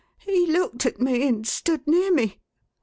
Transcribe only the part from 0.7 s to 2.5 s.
at me, and stood near me.